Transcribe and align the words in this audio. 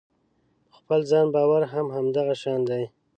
په 0.65 0.71
خپل 0.79 0.99
ځان 1.11 1.27
باور 1.35 1.61
هم 1.73 1.85
همدغه 1.95 2.33
شان 2.41 2.61
دی. 2.69 2.83